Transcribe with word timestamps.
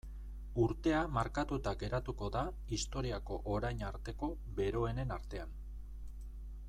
Urtea 0.61 1.01
markatuta 1.17 1.73
geratuko 1.83 2.29
da 2.37 2.43
historiako 2.77 3.37
orain 3.59 3.85
arteko 3.91 4.31
beroenen 4.61 5.15
artean. 5.19 5.55